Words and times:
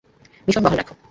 Mission 0.47 0.61
বহাল 0.63 0.77
রাখ! 0.77 0.89